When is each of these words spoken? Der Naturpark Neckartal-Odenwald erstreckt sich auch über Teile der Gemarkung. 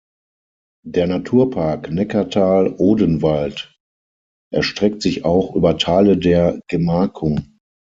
Der 0.83 1.05
Naturpark 1.05 1.91
Neckartal-Odenwald 1.91 3.77
erstreckt 4.51 5.03
sich 5.03 5.25
auch 5.25 5.53
über 5.55 5.77
Teile 5.77 6.17
der 6.17 6.59
Gemarkung. 6.67 7.59